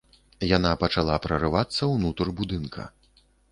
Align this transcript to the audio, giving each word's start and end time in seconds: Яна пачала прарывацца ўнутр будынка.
Яна 0.57 0.71
пачала 0.83 1.17
прарывацца 1.27 1.91
ўнутр 1.93 2.35
будынка. 2.43 2.91